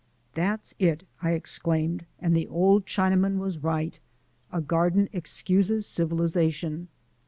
"That's 0.33 0.73
it," 0.79 1.03
I 1.21 1.33
exclaimed, 1.33 2.07
"and 2.19 2.35
the 2.35 2.47
old 2.47 2.87
Chinaman 2.87 3.37
was 3.37 3.59
right! 3.59 3.99
A 4.51 4.59
garden 4.59 5.09
excuses 5.13 5.85
civilization." 5.85 6.87